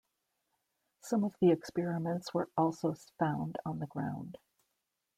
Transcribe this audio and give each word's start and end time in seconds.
Some 1.01 1.23
of 1.23 1.35
the 1.39 1.51
experiments 1.51 2.33
were 2.33 2.49
also 2.57 2.95
found 3.19 3.59
on 3.67 3.77
the 3.77 3.85
ground. 3.85 4.39